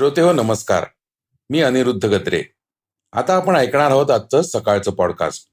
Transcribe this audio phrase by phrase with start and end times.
[0.00, 0.84] श्रोते हो नमस्कार.
[1.50, 2.42] मी अनिरुद्ध गत्रे.
[3.12, 5.48] आता आपण ऐकणार आहोत आजचं सकाळचं पॉडकास्ट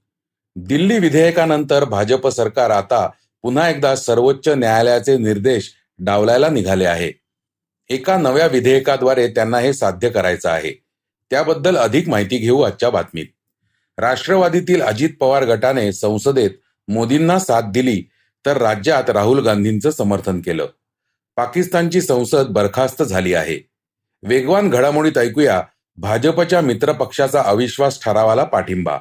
[0.55, 3.09] दिल्ली विधेयकानंतर भाजप सरकार आता
[3.41, 7.11] पुन्हा एकदा सर्वोच्च न्यायालयाचे निर्देश डावलायला निघाले आहे.
[7.89, 10.71] एका नव्या विधेयकाद्वारे त्यांना हे साध्य करायचं आहे.
[11.29, 13.25] त्याबद्दल अधिक माहिती घेऊ आजच्या बातमीत.
[13.97, 16.51] राष्ट्रवादीतील अजित पवार गटाने संसदेत
[16.87, 18.03] मोदींना साथ दिली
[18.45, 20.67] तर राज्यात राहुल गांधींचं समर्थन केलं.
[21.35, 23.76] पाकिस्तानची संसद बरखास्त झाली आहे.
[24.23, 25.63] वेगवान घडामोडीत ऐकूया
[25.97, 28.97] भाजपच्या मित्रपक्षाचा अविश्वास ठरावाला पाठिंबा.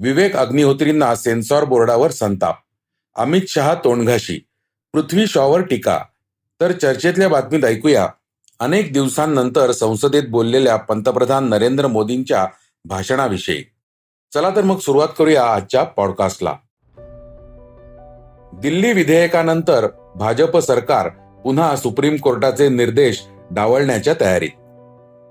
[0.00, 2.56] विवेक अग्निहोत्रींना सेन्सॉर बोर्डावर संताप.
[3.16, 4.46] अमित शहा तोंडघाशी.
[4.92, 6.00] पृथ्वी शॉवर टीका.
[6.60, 8.08] तर चर्चेतल्या बातमीत ऐकूया.
[8.60, 12.46] अनेक दिवसांनंतर संसदेत बोललेल्या पंतप्रधान नरेंद्र मोदींच्या
[12.84, 13.64] भाषणाविषयी.
[14.34, 16.56] चला तर मग सुरुवात करूया आजच्या पॉडकास्टला
[18.54, 21.08] दिल्ली विधेयकानंतर भाजप सरकार
[21.44, 23.22] पुन्हा सुप्रीम कोर्टाचे निर्देश
[23.52, 24.48] डावलण्याच्या तयारीत.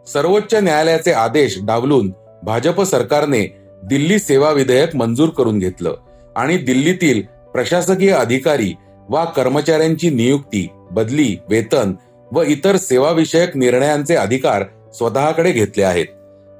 [0.09, 5.95] सर्वोच्च न्यायालयाचे आदेश डावलून भाजप सरकारने दिल्ली सेवा विधेयक मंजूर करून घेतलं
[6.35, 7.21] आणि दिल्लीतील
[7.53, 8.73] प्रशासकीय अधिकारी
[9.09, 11.93] वा कर्मचाऱ्यांची नियुक्ती बदली वेतन
[12.31, 14.63] व इतर सेवाविषयक निर्णयांचे अधिकार
[14.93, 16.05] स्वतःकडे घेतले आहेत.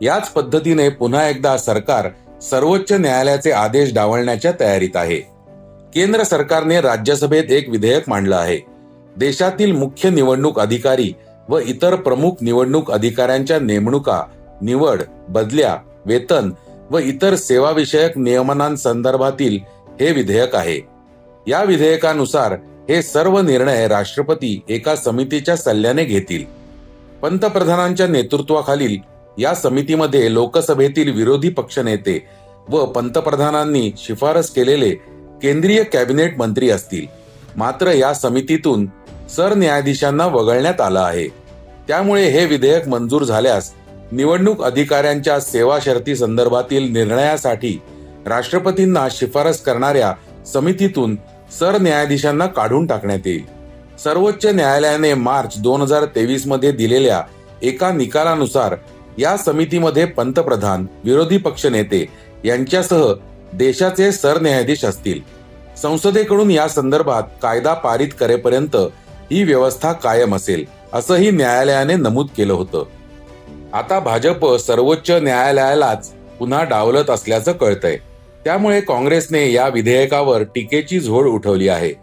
[0.01, 2.07] याच पद्धतीने पुन्हा एकदा सरकार
[2.41, 5.17] सर्वोच्च न्यायालयाचे आदेश डावलण्याच्या तयारीत आहे.
[5.93, 8.59] केंद्र सरकारने राज्यसभेत एक विधेयक मांडलं आहे.
[9.17, 11.13] देशातील मुख्य निवडणूक अधिकारी
[11.51, 14.23] व इतर प्रमुख निवडणूक अधिकाऱ्यांच्या नेमणुका
[14.61, 16.51] निवड बदल्या वेतन
[16.89, 19.59] व इतर सेवाविषयक नियमनांसंदर्भातील
[19.99, 20.87] हे विधेयक आहे.
[21.47, 22.51] या विधेयकानुसार
[22.89, 26.45] हे सर्व निर्णय राष्ट्रपती एका समितीच्या सल्ल्याने घेतील.
[27.21, 28.97] पंतप्रधानांच्या नेतृत्वाखालील
[29.37, 32.27] या समितीमध्ये लोकसभेतील विरोधी पक्षनेते
[32.69, 34.89] व पंतप्रधानांनी शिफारस केलेले
[35.41, 37.05] केंद्रीय कॅबिनेट मंत्री असतील.
[37.57, 38.85] मात्र या समितीतून
[39.35, 41.40] सरन्यायाधीशांना वगळण्यात आलं आहे.
[41.91, 43.71] त्यामुळे हे विधेयक मंजूर झाल्यास
[44.11, 47.81] निवडणूक अधिकाऱ्यांच्या सेवा शर्ती संदर्भातील निर्णयासाठी
[48.25, 50.13] राष्ट्रपतींना शिफारस करणाऱ्या
[50.45, 51.15] समितीतून
[51.59, 53.43] सरन्यायाधीशांना काढून टाकण्यात येईल.
[54.03, 57.21] सर्वोच्च न्यायालयाने मार्च दोन हजार तेवीसमध्ये दिलेल्या
[57.61, 58.75] एका निकालानुसार
[59.17, 62.05] या समितीमध्ये पंतप्रधान विरोधी पक्षनेते
[62.45, 63.13] यांच्यासह
[63.53, 65.19] देशाचे सरन्यायाधीश असतील.
[65.81, 68.75] संसदेकडून या संदर्भात कायदा पारित करेपर्यंत
[69.31, 70.80] ही व्यवस्था कायम असेल.
[70.93, 72.85] असंही न्यायालयाने नमूद केलं होतं.
[73.73, 77.97] आता भाजप सर्वोच्च न्यायालयालाच पुन्हा डावलत असल्याचं कळतंय.
[78.45, 81.93] त्यामुळे काँग्रेसने या विधेयकावर टीकेची झोड उठवली आहे.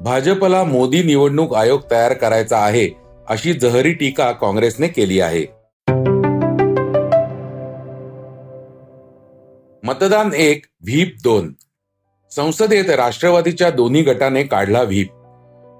[0.00, 2.90] भाजपला मोदी निवडणूक आयोग तयार करायचा आहे
[3.28, 5.42] अशी जहरी टीका काँग्रेसने केली आहे.
[9.82, 11.52] मतदान एक व्हीप दोन.
[12.30, 15.08] संसदेत राष्ट्रवादीच्या दोन्ही गटाने काढला व्हीप.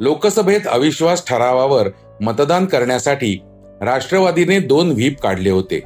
[0.00, 1.88] लोकसभेत अविश्वास ठरावावर
[2.20, 3.38] मतदान करण्यासाठी
[3.80, 5.82] राष्ट्रवादीने दोन व्हीप काढले होते.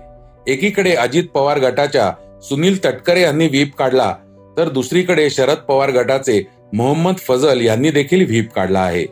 [0.47, 2.11] एकीकडे अजित पवार गटाच्या
[2.43, 4.15] सुनील तटकरे यांनी व्हीप काढला
[4.57, 6.43] तर दुसरीकडे शरद पवार गटाचे
[6.73, 9.05] मोहम्मद फजल यांनी देखील व्हीप काढला आहे.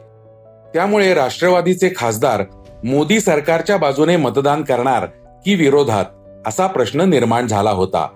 [0.75, 2.43] त्यामुळे राष्ट्रवादीचे खासदार
[2.85, 5.07] मोदी सरकारच्या बाजूने मतदान करणार
[5.45, 6.05] की विरोधात
[6.47, 8.09] असा प्रश्न निर्माण झाला होता.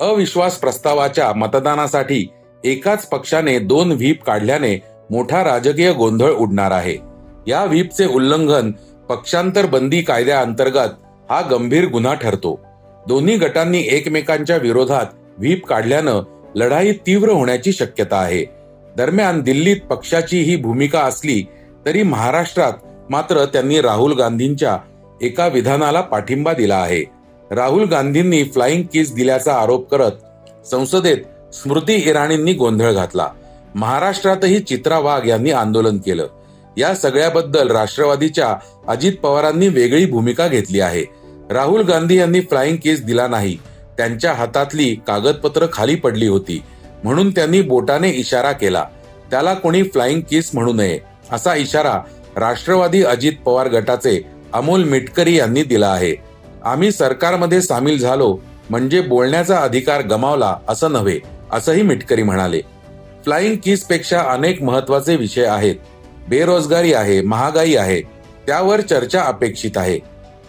[0.00, 2.26] अविश्वास प्रस्तावाच्या मतदानासाठी
[2.64, 6.96] एकाच पक्षाने दोन व्हीप काढल्याने मोठा राजकीय गोंधळ उडणार आहे.
[7.46, 8.70] या व्हीपचे उल्लंघन
[9.08, 10.88] पक्षांतर बंदी कायद्याअंतर्गत
[11.30, 12.60] हा गंभीर गुन्हा ठरतो.
[13.08, 15.06] दोन्ही गटांनी एकमेकांच्या विरोधात
[15.38, 16.22] व्हीप काढल्यानं
[16.54, 18.44] लढाई तीव्र होण्याची शक्यता आहे.
[18.96, 21.42] दरम्यान दिल्लीत पक्षाची ही भूमिका असली
[21.86, 22.72] तरी महाराष्ट्रात
[23.10, 24.76] मात्र त्यांनी राहुल गांधींच्या
[25.22, 27.04] एका विधानाला पाठिंबा दिला आहे.
[27.50, 33.28] राहुल गांधींनी फ्लाइंग किस दिल्याचा आरोप करत संसदेत स्मृती इराणींनी गोंधळ घातला.
[33.74, 36.26] महाराष्ट्रातही चित्रा वाघ यांनी आंदोलन केलं.
[36.78, 38.54] या सगळ्याबद्दल राष्ट्रवादीच्या
[38.88, 41.04] अजित पवारांनी वेगळी भूमिका घेतली आहे.
[41.50, 43.56] राहुल गांधी यांनी फ्लाइंग केस दिला नाही.
[43.96, 46.62] त्यांच्या हातातली कागदपत्र खाली पडली होती.
[47.04, 48.84] म्हणून त्यांनी बोटाने इशारा केला.
[49.30, 50.98] त्याला कोणी फ्लाइंग किस म्हणू नये
[51.32, 52.00] असा इशारा
[52.36, 56.14] राष्ट्रवादी अजित पवार गटाचे अमोल मिटकरी यांनी दिला आहे.
[56.64, 58.38] आम्ही सरकारमध्ये सामील झालो
[58.70, 61.18] म्हणजे बोलण्याचा अधिकार गमावला असं नव्हे
[61.52, 62.60] असंही मिटकरी म्हणाले.
[63.24, 65.74] फ्लाइंग किसपेक्षा अनेक महत्त्वाचे विषय आहेत.
[66.28, 68.00] बेरोजगारी आहे महागाई आहे
[68.46, 69.98] त्यावर चर्चा अपेक्षित आहे.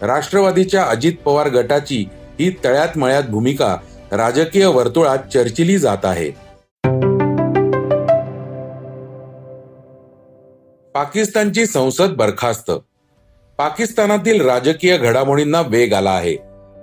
[0.02, 2.04] राष्ट्रवादीच्या अजित पवार गटाची
[2.40, 3.76] ही तळ्यात मळ्यात भूमिका
[4.12, 6.30] राजकीय वर्तुळात चर्चिली जात आहे.
[10.94, 12.70] पाकिस्तानची संसद बरखास्त.
[13.58, 16.36] पाकिस्तानातील राजकीय घडामोडींना वेग आला आहे.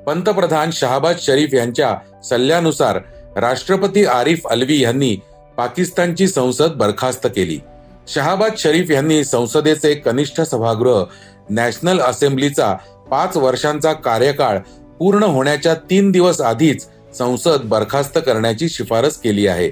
[0.07, 2.99] पंतप्रधान शहाबाज शरीफ यांच्या सल्ल्यानुसार
[3.35, 5.17] राष्ट्रपती आरिफ अलवी यांनी
[5.57, 7.59] पाकिस्तानची संसद बरखास्त केली.
[8.07, 11.03] शहाबाद शरीफ यांनी संसदेचे कनिष्ठ सभागृह
[11.49, 12.73] नॅशनल असेंब्लीचा
[13.11, 14.57] पाच वर्षांचा कार्यकाळ
[14.99, 16.87] पूर्ण होण्याच्या तीन दिवस आधीच
[17.17, 19.69] संसद बरखास्त करण्याची शिफारस केली आहे.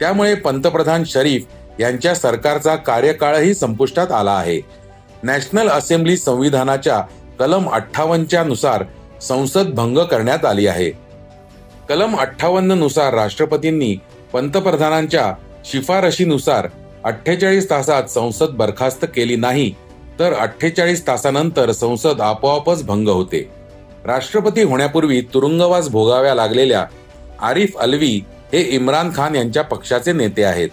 [0.00, 1.46] त्यामुळे पंतप्रधान शरीफ
[1.80, 4.60] यांच्या सरकारचा कार्यकाळही संपुष्टात आला आहे.
[5.22, 7.00] नॅशनल असेंब्ली संविधानाच्या
[7.38, 8.84] कलम अठ्ठावन्नच्या नुसार
[9.22, 10.90] संसद भंग करण्यात आली आहे.
[11.88, 13.96] कलम अठ्ठावन्ननुसार राष्ट्रपतींनी
[14.32, 15.32] पंतप्रधानांच्या
[15.64, 16.68] शिफारशीनुसार
[17.04, 19.70] अठ्ठेचाळीस तासात संसद बरखास्त केली नाही
[20.18, 23.48] तर अठ्ठेचाळीस तासानंतर संसद आपोआपच भंग होते.
[24.06, 26.84] राष्ट्रपती होण्यापूर्वी तुरुंगवास भोगाव्या लागलेल्या
[27.40, 28.20] आरिफ अल्वी
[28.52, 30.68] हे इम्रान खान यांच्या पक्षाचे नेते आहेत.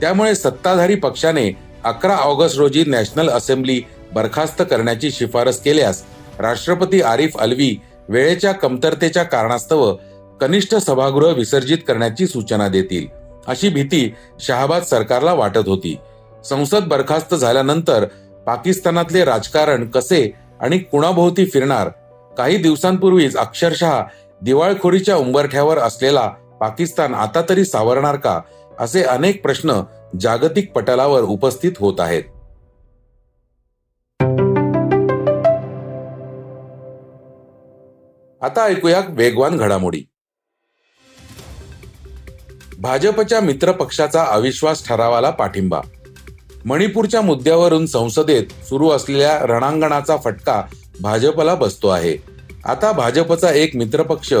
[0.00, 1.50] त्यामुळे सत्ताधारी पक्षाने
[1.84, 3.80] अकरा ऑगस्ट रोजी नॅशनल असेंब्ली
[4.12, 6.02] बरखास्त करण्याची शिफारस केल्यास
[6.38, 7.74] राष्ट्रपती आरिफ अल्वी
[8.08, 9.94] वेळेच्या कमतरतेच्या कारणास्तव
[10.40, 13.06] कनिष्ठ सभागृह विसर्जित करण्याची सूचना देतील.
[13.48, 15.98] अशी भीती शहाबाद सरकारला वाटत होती.
[16.44, 18.04] संसद बरखास्त झाल्यानंतर
[18.46, 21.88] पाकिस्तानातले राजकारण कसे आणि कुणाभोवती फिरणार?
[22.38, 24.02] काही दिवसांपूर्वीच अक्षरशः
[24.42, 26.28] दिवाळखोरीच्या उंबरठ्यावर असलेला
[26.60, 28.40] पाकिस्तान आता तरी सावरणार का?
[28.78, 29.82] असे अनेक प्रश्न
[30.20, 32.22] जागतिक पटलावर उपस्थित होत आहेत.
[38.42, 40.11] आता ऐकूया वेगवान घडामोडी.
[42.82, 45.80] भाजपच्या मित्रपक्षाचा अविश्वास ठरावाला पाठिंबा.
[46.64, 50.62] मणिपूरच्या मुद्द्यावरून संसदेत सुरू असलेल्या रणांगणाचा फटका
[51.00, 52.16] भाजपला बसतो आहे.
[52.64, 54.32] आता भाजपचा एक मित्रपक्ष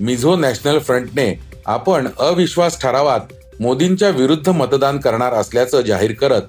[0.00, 3.20] मिझो नॅशनल फ्रंटने आपण अविश्वास ठरावात
[3.60, 6.42] मोदींच्या विरुद्ध मतदान करणार असल्याचं जाहीर करत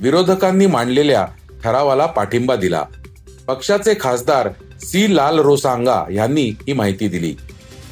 [0.00, 1.26] विरोधकांनी मांडलेल्या
[1.64, 2.84] ठरावाला पाठिंबा दिला.
[3.46, 4.48] पक्षाचे खासदार
[4.82, 7.34] सी लाल रोसांगा यांनी ही माहिती दिली.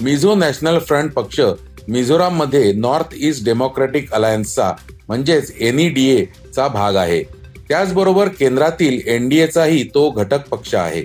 [0.01, 1.41] मिझो नॅशनल फ्रंट पक्ष
[1.89, 4.73] मिझोराममध्ये नॉर्थ ईस्ट डेमोक्रॅटिक अलायन्सचा
[5.09, 6.25] म्हणजेच एनईडीए
[6.57, 7.23] चा भाग आहे.
[7.69, 11.05] त्याचबरोबर केंद्रातील एनडीएचाही तो घटक पक्ष आहे.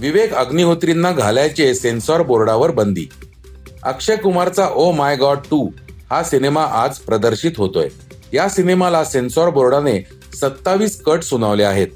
[0.00, 3.06] विवेक अग्निहोत्रींना घालायचे सेन्सॉर बोर्डावर बंदी.
[3.82, 5.68] अक्षय कुमारचा ओ माय गॉड टू
[6.10, 7.88] हा सिनेमा आज प्रदर्शित होतोय.
[8.32, 9.98] या सिनेमाला सेन्सॉर बोर्डाने
[10.40, 11.88] सत्तावीस कट सुनावले आहेत.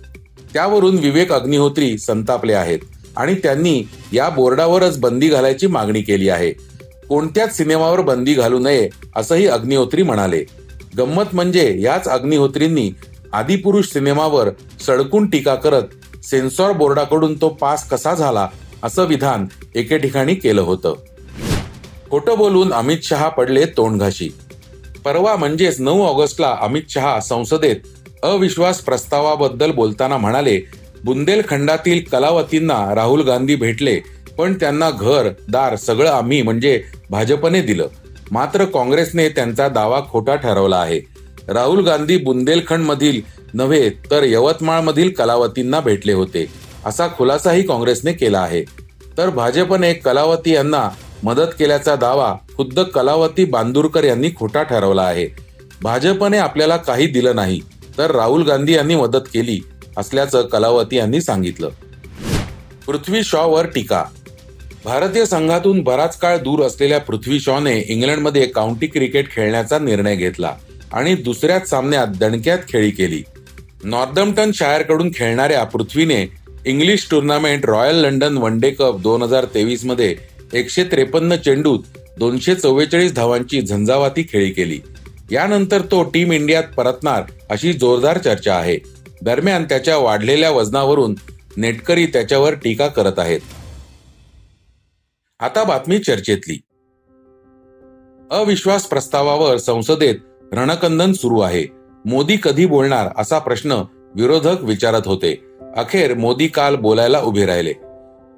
[0.52, 2.78] त्यावरून विवेक अग्निहोत्री संतापले आहेत
[3.16, 3.82] आणि त्यांनी
[4.12, 6.52] या बोर्डावरच बंदी घालायची मागणी केली आहे.
[7.08, 10.44] कोणत्याच सिनेमावर बंदी घालू नये असंही अग्निहोत्री म्हणाले.
[10.98, 12.90] गंमत म्हणजे याच अग्निहोत्रींनी
[13.32, 14.48] आदिपुरुष सिनेमावर
[14.86, 18.48] सडकून टीका करत सेन्सॉर बोर्डाकडून तो पास कसा झाला
[18.82, 20.94] असं विधान एके ठिकाणी केलं होतं.
[22.10, 24.28] खोटं बोलून अमित शहा पडले तोंडघाशी.
[25.04, 27.76] परवा म्हणजेच नऊ ऑगस्टला अमित शहा संसदेत
[28.22, 30.60] अविश्वास प्रस्तावाबद्दल बोलताना म्हणाले
[31.04, 34.00] बुंदेलखंडातील कलावतींना राहुल गांधी भेटले
[34.38, 37.88] पण त्यांना घर दार सगळं आम्ही म्हणजे भाजपने दिलं.
[38.30, 41.00] मात्र काँग्रेसने त्यांचा दावा खोटा ठरवला आहे.
[41.48, 43.20] राहुल गांधी बुंदेलखंडमधील
[43.54, 46.46] नव्हे तर यवतमाळमधील कलावतींना भेटले होते.
[46.86, 48.62] असा खुलासाही काँग्रेसने केला आहे.
[49.18, 50.88] तर भाजपने कलावती यांना
[51.22, 55.28] मदत केल्याचा दावा खुद्द कलावती बांदूरकर यांनी खोटा ठरवला आहे.
[55.82, 57.60] भाजपने आपल्याला काही दिलं नाही
[57.98, 59.60] तर राहुल गांधी यांनी मदत केली
[59.96, 61.68] असल्याचं कलावती यांनी सांगितलं.
[62.86, 64.04] पृथ्वी शॉवर टीका
[64.86, 70.52] भारतीय संघातून बराच काळ दूर असलेल्या पृथ्वी शॉने इंग्लंडमध्ये काउंटी क्रिकेट खेळण्याचा निर्णय घेतला
[70.92, 73.22] आणि दुसऱ्याच सामन्यात दणक्यात खेळी केली.
[73.84, 76.20] नॉर्दम्प्टन शायरकडून खेळणाऱ्या पृथ्वीने
[76.66, 80.14] English tournament royal London one day cup दोन हजार तेवीसमध्ये
[80.54, 84.80] एकशे त्रेपन्न चेंडूत दोनशे चव्वेचाळीस धावांची झंझावाती खेळी केली.
[85.32, 88.78] यानंतर तो टीम इंडियात परतणार अशी जोरदार चर्चा आहे.
[89.22, 91.14] दरम्यान त्याच्या वाढलेल्या वजनावरून
[91.56, 93.40] नेटकरी त्याच्यावर टीका करत आहेत.
[95.40, 96.61] आता बातमी चर्चेतली.
[98.31, 100.14] अविश्वास प्रस्तावावर संसदेत
[100.52, 101.64] रणकंदन सुरू आहे.
[102.05, 103.73] मोदी कधी बोलणार असा प्रश्न
[104.14, 105.45] विरोधक विचारत होते.
[105.76, 107.73] अखेर मोदी काल बोलायला उभे राहिले.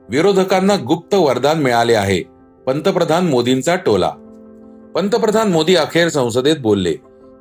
[0.08, 2.22] विरोधकांना गुप्त वरदान मिळाले आहे.
[2.66, 4.10] पंतप्रधान मोदींचा टोला.
[4.94, 6.94] पंतप्रधान मोदी अखेर संसदेत बोलले.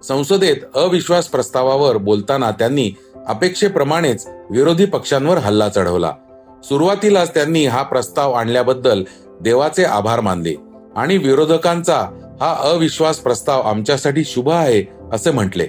[0.04, 2.92] संसदेत अविश्वास प्रस्तावावर बोलताना त्यांनी
[3.28, 6.12] अपेक्षेप्रमाणेच विरोधी पक्षांवर हल्ला चढवला.
[6.64, 9.04] सुरुवातीलाच त्यांनी हा प्रस्ताव आणल्याबद्दल
[9.42, 10.56] देवाचे आभार मानले.
[10.96, 12.08] आणि विरोधकांचा
[12.42, 15.68] हा अविश्वास प्रस्ताव आमच्यासाठी शुभ आहे असे म्हटले.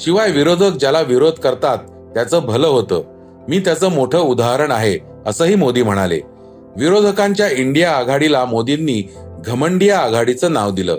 [0.00, 1.78] शिवाय विरोधक ज्याला विरोध करतात
[2.14, 3.02] त्याचं भलं होतं.
[3.48, 6.20] मी त्याचं मोठं उदाहरण आहे असंही मोदी म्हणाले.
[6.76, 9.08] विरोधकांच्या इंडिया आघाडीला मोदींनी
[9.46, 10.98] घमंडिया आघाडीचं नाव दिलं.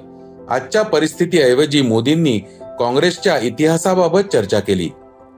[0.49, 4.87] आजच्या परिस्थितीऐवजी मोदींनी काँग्रेसच्या इतिहासाबाबत चर्चा केली.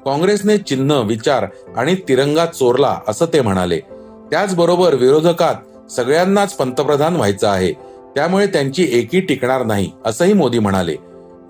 [0.06, 1.46] काँग्रेसने चिन्ह विचार
[1.78, 3.80] आणि तिरंगा चोरला असं ते म्हणाले.
[4.32, 5.56] त्याचबरोबर विरोधकात
[5.90, 7.74] सगळ्यांनाच पंतप्रधान व्हायचं आहे.
[8.16, 10.94] त्यामुळे त्यांची एकी टिकणार नाही असंही मोदी म्हणाले.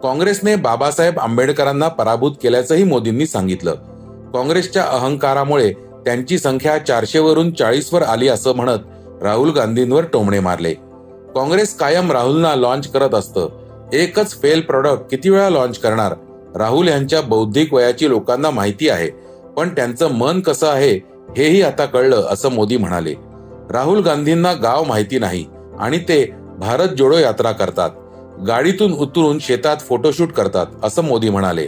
[0.04, 3.74] काँग्रेसने बाबासाहेब आंबेडकरांना पराभूत केल्याचंही मोदींनी सांगितलं.
[4.34, 5.74] काँग्रेसच्या अहंकारामुळे
[6.06, 8.80] त्यांची संख्या चारशे वरून चाळीस वर आली असं म्हणत
[9.22, 10.74] राहुल गांधींवर टोमणे मारले.
[11.36, 13.50] काँग्रेस कायम राहुलना लॉन्च करत असतं.
[13.94, 16.14] एकच फेल प्रॉडक्ट किती वेळा लॉन्च करणार?
[16.56, 19.10] राहुल यांच्या बौद्धिक वयाची लोकांना माहिती आहे.
[19.58, 20.96] पण त्यांचं मन कसं आहे
[21.38, 23.14] हेही आता कळलं असं मोदी म्हणाले.
[23.72, 25.46] राहुल गांधींना गाव माहिती नाही
[25.80, 27.90] आणि ते भारत जोडो यात्रा करतात.
[28.48, 31.68] गाडीतून उतरून शेतात फोटोशूट करतात असं मोदी म्हणाले.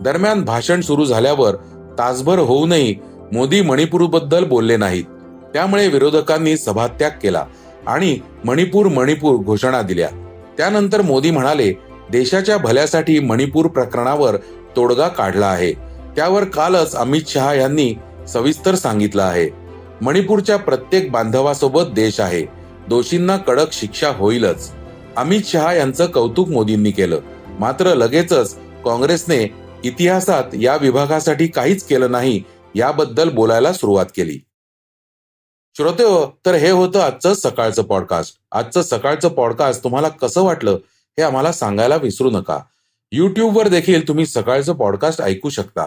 [0.00, 1.54] दरम्यान भाषण सुरू झाल्यावर
[1.98, 2.94] तासभर होऊनही
[3.32, 5.04] मोदी मणिपूरबद्दल बोलले नाहीत.
[5.52, 7.44] त्यामुळे विरोधकांनी सभात्याग केला
[7.86, 10.08] आणि मणिपूर मणिपूर घोषणा दिल्या.
[10.56, 11.72] त्यानंतर मोदी म्हणाले
[12.12, 14.36] देशाच्या भल्यासाठी मणिपूर प्रकरणावर
[14.76, 15.72] तोडगा काढला आहे.
[16.16, 17.94] त्यावर कालच अमित शहा यांनी
[18.28, 19.63] सविस्तर सांगितलं आहे.
[20.02, 22.46] मणिपूरच्या प्रत्येक बांधवासोबत देश आहे.
[22.88, 24.72] दोषींना कडक शिक्षा होईलच.
[25.16, 27.20] अमित शहा यांचं कौतुक मोदींनी केलं.
[27.58, 32.42] मात्र लगेचच काँग्रेसने इतिहासात या विभागासाठी काहीच केलं नाही
[32.74, 34.40] याबद्दल बोलायला सुरुवात केली.
[35.76, 40.70] श्रोते हो, तर हे होतं आजचं सकाळचं पॉडकास्ट आजचं सकाळचं पॉडकास्ट तुम्हाला कसं वाटलं
[41.18, 42.58] हे आम्हाला सांगायला विसरू नका.
[43.12, 45.86] युट्यूबवर देखील तुम्ही सकाळचं पॉडकास्ट ऐकू शकता.